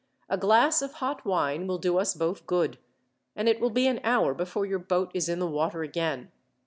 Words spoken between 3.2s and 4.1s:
and it will be an